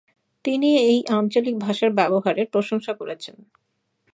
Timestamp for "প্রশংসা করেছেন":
2.53-3.35